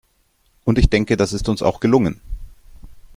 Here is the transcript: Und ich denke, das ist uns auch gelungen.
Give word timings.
Und 0.65 0.79
ich 0.79 0.89
denke, 0.89 1.15
das 1.15 1.31
ist 1.31 1.47
uns 1.47 1.61
auch 1.61 1.79
gelungen. 1.79 2.21